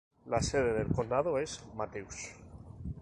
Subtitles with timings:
[0.25, 2.31] La sede del condado es Mathews.